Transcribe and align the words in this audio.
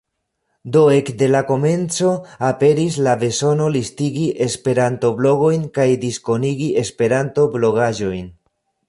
Do 0.75 0.79
ekde 0.93 1.27
la 1.33 1.41
komenco 1.49 2.13
aperis 2.47 2.97
la 3.07 3.13
bezono 3.25 3.67
listigi 3.75 4.25
esperanto-blogojn 4.47 5.69
kaj 5.79 5.87
diskonigi 6.07 6.71
esperanto-blogaĵojn. 6.85 8.27